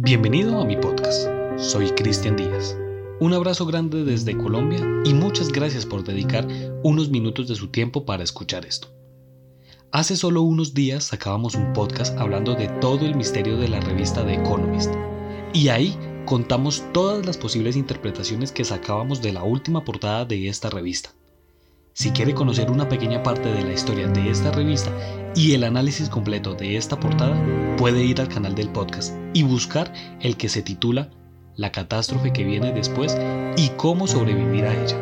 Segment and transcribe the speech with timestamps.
[0.00, 1.28] Bienvenido a mi podcast.
[1.56, 2.76] Soy Cristian Díaz.
[3.18, 6.46] Un abrazo grande desde Colombia y muchas gracias por dedicar
[6.84, 8.86] unos minutos de su tiempo para escuchar esto.
[9.90, 14.24] Hace solo unos días sacábamos un podcast hablando de todo el misterio de la revista
[14.24, 14.94] The Economist
[15.52, 20.70] y ahí contamos todas las posibles interpretaciones que sacábamos de la última portada de esta
[20.70, 21.10] revista.
[21.98, 24.92] Si quiere conocer una pequeña parte de la historia de esta revista
[25.34, 27.36] y el análisis completo de esta portada,
[27.76, 31.10] puede ir al canal del podcast y buscar el que se titula
[31.56, 33.18] La catástrofe que viene después
[33.56, 34.96] y cómo sobrevivir a ella.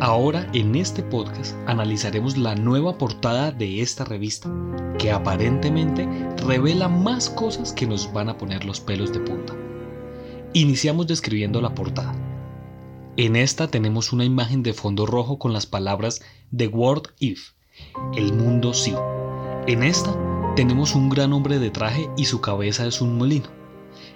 [0.00, 4.50] Ahora en este podcast analizaremos la nueva portada de esta revista,
[4.98, 6.08] que aparentemente
[6.44, 9.54] revela más cosas que nos van a poner los pelos de punta.
[10.52, 12.12] Iniciamos describiendo la portada.
[13.18, 16.22] En esta tenemos una imagen de fondo rojo con las palabras
[16.56, 17.50] The World If,
[18.14, 18.94] el mundo sí.
[19.66, 20.16] En esta
[20.56, 23.48] tenemos un gran hombre de traje y su cabeza es un molino.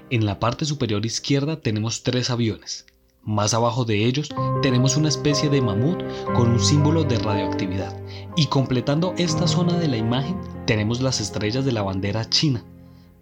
[0.08, 2.86] En la parte superior izquierda tenemos tres aviones.
[3.22, 4.30] Más abajo de ellos
[4.62, 6.02] tenemos una especie de mamut
[6.34, 7.94] con un símbolo de radioactividad.
[8.34, 12.64] Y completando esta zona de la imagen tenemos las estrellas de la bandera china,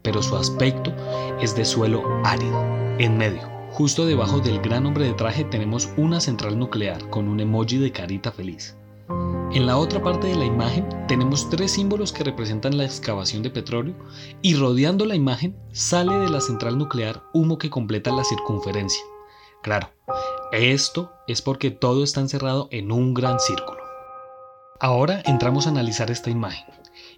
[0.02, 0.94] pero su aspecto
[1.40, 2.62] es de suelo árido.
[3.00, 7.40] En medio Justo debajo del gran hombre de traje tenemos una central nuclear con un
[7.40, 8.76] emoji de carita feliz.
[9.50, 13.50] En la otra parte de la imagen tenemos tres símbolos que representan la excavación de
[13.50, 13.96] petróleo
[14.42, 19.02] y rodeando la imagen sale de la central nuclear humo que completa la circunferencia.
[19.60, 19.90] Claro,
[20.52, 23.80] esto es porque todo está encerrado en un gran círculo.
[24.78, 26.64] Ahora entramos a analizar esta imagen.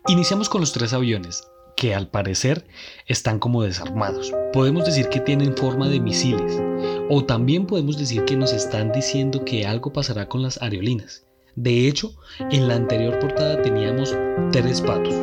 [0.09, 2.67] Iniciamos con los tres aviones, que al parecer
[3.07, 4.33] están como desarmados.
[4.53, 6.61] Podemos decir que tienen forma de misiles
[7.09, 11.25] o también podemos decir que nos están diciendo que algo pasará con las aerolinas.
[11.55, 12.12] De hecho,
[12.50, 14.15] en la anterior portada teníamos
[14.53, 15.15] tres patos.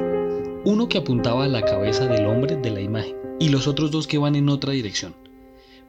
[0.64, 4.08] Uno que apuntaba a la cabeza del hombre de la imagen y los otros dos
[4.08, 5.16] que van en otra dirección.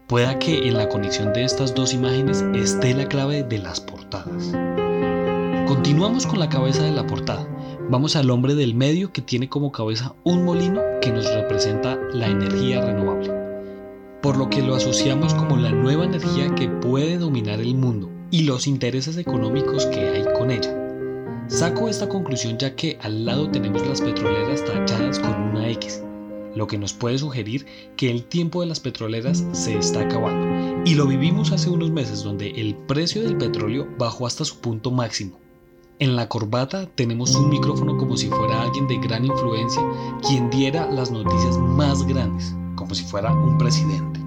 [0.06, 4.52] Pueda que en la conexión de estas dos imágenes esté la clave de las portadas.
[5.66, 7.48] Continuamos con la cabeza de la portada.
[7.90, 12.28] Vamos al hombre del medio que tiene como cabeza un molino que nos representa la
[12.28, 13.30] energía renovable,
[14.22, 18.44] por lo que lo asociamos como la nueva energía que puede dominar el mundo y
[18.44, 20.74] los intereses económicos que hay con ella.
[21.48, 26.02] Saco esta conclusión ya que al lado tenemos las petroleras tachadas con una X,
[26.54, 27.66] lo que nos puede sugerir
[27.98, 32.22] que el tiempo de las petroleras se está acabando, y lo vivimos hace unos meses
[32.22, 35.43] donde el precio del petróleo bajó hasta su punto máximo
[36.00, 39.82] en la corbata tenemos un micrófono como si fuera alguien de gran influencia
[40.26, 44.20] quien diera las noticias más grandes, como si fuera un presidente.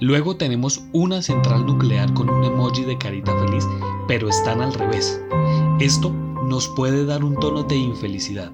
[0.00, 3.66] Luego tenemos una central nuclear con un emoji de carita feliz,
[4.06, 5.20] pero están al revés.
[5.80, 8.52] Esto nos puede dar un tono de infelicidad.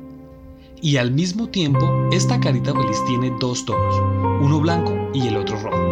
[0.80, 3.94] Y al mismo tiempo, esta carita feliz tiene dos tonos,
[4.40, 5.89] uno blanco y el otro rojo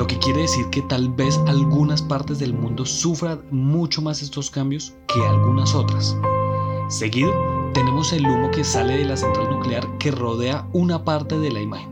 [0.00, 4.50] lo que quiere decir que tal vez algunas partes del mundo sufran mucho más estos
[4.50, 6.16] cambios que algunas otras.
[6.88, 7.30] Seguido,
[7.74, 11.60] tenemos el humo que sale de la central nuclear que rodea una parte de la
[11.60, 11.90] imagen.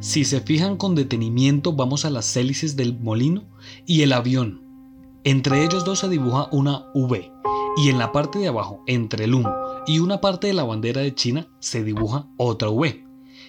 [0.00, 3.44] Si se fijan con detenimiento, vamos a las hélices del molino
[3.86, 4.60] y el avión.
[5.24, 7.32] Entre ellos dos se dibuja una V
[7.78, 9.50] y en la parte de abajo, entre el humo
[9.86, 13.02] y una parte de la bandera de China, se dibuja otra V.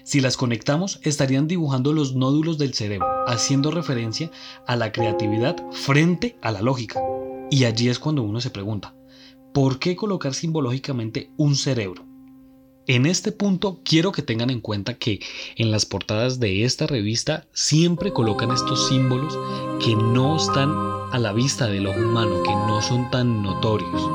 [0.06, 4.30] Si las conectamos, estarían dibujando los nódulos del cerebro, haciendo referencia
[4.68, 7.02] a la creatividad frente a la lógica.
[7.50, 8.96] Y allí es cuando uno se pregunta,
[9.52, 12.06] ¿por qué colocar simbológicamente un cerebro?
[12.86, 15.22] En este punto quiero que tengan en cuenta que
[15.56, 19.36] en las portadas de esta revista siempre colocan estos símbolos
[19.84, 20.70] que no están
[21.12, 24.08] a la vista del ojo humano, que no son tan notorios.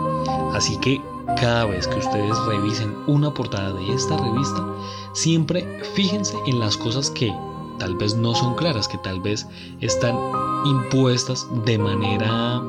[0.55, 1.01] Así que
[1.37, 4.65] cada vez que ustedes revisen una portada de esta revista,
[5.13, 7.35] siempre fíjense en las cosas que
[7.79, 9.47] tal vez no son claras, que tal vez
[9.81, 10.17] están
[10.65, 12.63] impuestas de manera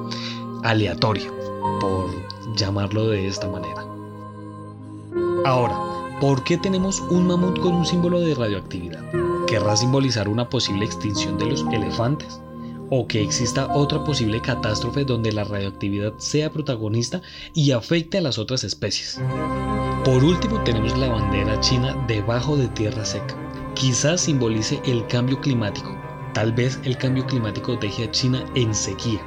[0.63, 1.31] aleatoria,
[1.79, 2.09] por
[2.55, 3.85] llamarlo de esta manera.
[5.45, 5.77] Ahora,
[6.19, 9.03] ¿por qué tenemos un mamut con un símbolo de radioactividad?
[9.47, 12.39] ¿Querrá simbolizar una posible extinción de los elefantes?
[12.93, 17.21] O que exista otra posible catástrofe donde la radioactividad sea protagonista
[17.53, 19.19] y afecte a las otras especies.
[20.03, 23.33] Por último tenemos la bandera china debajo de tierra seca.
[23.75, 25.97] Quizás simbolice el cambio climático.
[26.33, 29.21] Tal vez el cambio climático deje a China en sequía.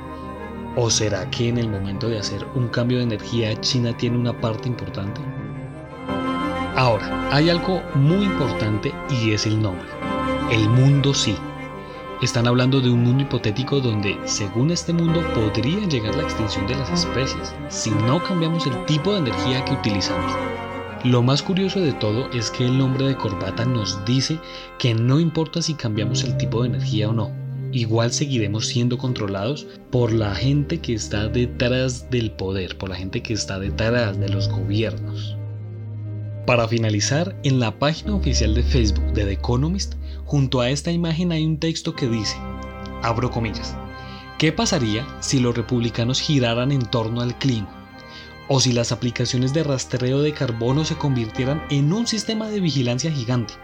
[0.77, 4.39] ¿O será que en el momento de hacer un cambio de energía China tiene una
[4.39, 5.23] parte importante?
[6.77, 9.89] Ahora, hay algo muy importante y es el nombre.
[10.51, 11.35] El mundo sí.
[12.25, 16.75] Están hablando de un mundo hipotético donde, según este mundo, podría llegar la extinción de
[16.75, 20.33] las especies si no cambiamos el tipo de energía que utilizamos.
[21.05, 24.39] Lo más curioso de todo es que el nombre de corbata nos dice
[24.79, 27.31] que no importa si cambiamos el tipo de energía o no,
[27.73, 33.23] igual seguiremos siendo controlados por la gente que está detrás del poder, por la gente
[33.23, 35.37] que está detrás de los gobiernos.
[36.47, 39.95] Para finalizar, en la página oficial de Facebook de The Economist,
[40.27, 42.37] junto a esta imagen hay un texto que dice,
[43.03, 43.75] abro comillas,
[44.39, 47.81] ¿qué pasaría si los republicanos giraran en torno al clima?
[48.49, 53.11] o si las aplicaciones de rastreo de carbono se convirtieran en un sistema de vigilancia
[53.11, 53.55] gigante.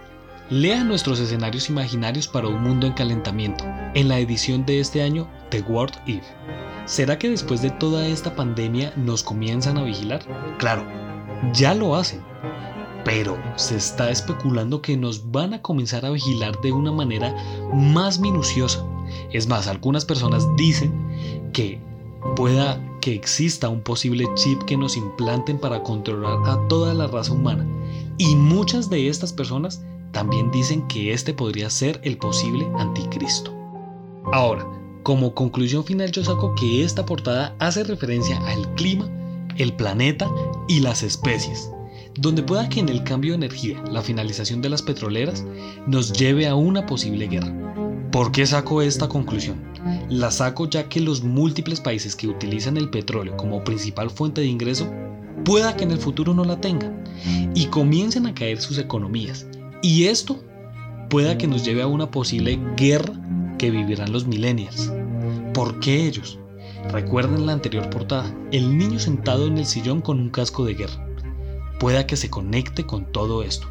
[0.48, 5.28] Lea nuestros escenarios imaginarios para un mundo en calentamiento, en la edición de este año
[5.50, 6.24] The World If.
[6.86, 10.22] ¿Será que después de toda esta pandemia nos comienzan a vigilar?
[10.58, 10.84] Claro,
[11.52, 12.20] ya lo hacen.
[13.04, 17.34] Pero se está especulando que nos van a comenzar a vigilar de una manera
[17.72, 18.84] más minuciosa.
[19.32, 20.92] Es más, algunas personas dicen
[21.52, 21.80] que
[22.36, 27.32] pueda que exista un posible chip que nos implanten para controlar a toda la raza
[27.32, 27.66] humana.
[28.18, 29.82] Y muchas de estas personas
[30.12, 33.52] también dicen que este podría ser el posible anticristo.
[34.32, 34.66] Ahora,
[35.02, 39.08] como conclusión final yo saco que esta portada hace referencia al clima,
[39.56, 40.30] el planeta
[40.68, 41.70] y las especies,
[42.16, 45.44] donde pueda que en el cambio de energía, la finalización de las petroleras,
[45.86, 47.54] nos lleve a una posible guerra.
[48.10, 49.60] ¿Por qué saco esta conclusión?
[50.08, 54.48] La saco ya que los múltiples países que utilizan el petróleo como principal fuente de
[54.48, 54.92] ingreso
[55.44, 57.04] pueda que en el futuro no la tengan
[57.54, 59.46] y comiencen a caer sus economías.
[59.82, 60.42] Y esto
[61.08, 63.14] pueda que nos lleve a una posible guerra
[63.58, 64.92] que vivirán los millennials.
[65.54, 66.38] ¿Por qué ellos?
[66.90, 71.09] Recuerden la anterior portada, el niño sentado en el sillón con un casco de guerra.
[71.80, 73.66] Pueda que se conecte con todo esto.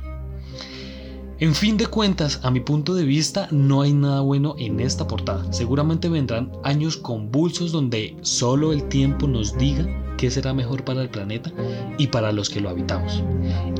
[1.40, 5.08] En fin de cuentas, a mi punto de vista, no hay nada bueno en esta
[5.08, 5.54] portada.
[5.54, 11.10] Seguramente vendrán años convulsos donde solo el tiempo nos diga qué será mejor para el
[11.10, 11.50] planeta
[11.98, 13.24] y para los que lo habitamos.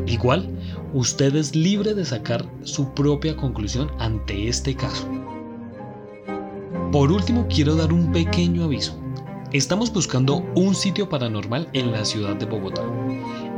[0.08, 0.50] Igual,
[0.94, 5.06] usted es libre de sacar su propia conclusión ante este caso.
[6.94, 8.98] Por último, quiero dar un pequeño aviso.
[9.52, 12.84] Estamos buscando un sitio paranormal en la ciudad de Bogotá.